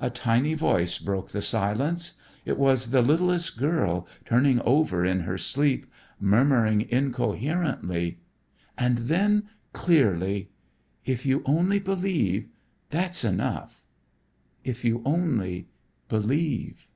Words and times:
A 0.00 0.10
tiny 0.10 0.54
voice 0.54 0.98
broke 0.98 1.30
the 1.30 1.40
silence. 1.40 2.14
It 2.44 2.58
was 2.58 2.88
the 2.90 3.02
littlest 3.02 3.56
girl 3.56 4.08
turning 4.24 4.60
over 4.62 5.04
in 5.04 5.20
her 5.20 5.38
sleep, 5.38 5.86
murmuring 6.18 6.80
incoherently 6.90 8.18
and 8.76 8.98
then 9.06 9.48
clearly: 9.72 10.50
"If 11.04 11.24
you 11.24 11.44
only 11.46 11.78
believe, 11.78 12.48
that's 12.90 13.22
enough; 13.22 13.84
if 14.64 14.84
you 14.84 15.02
only 15.04 15.68
believe." 16.08 16.88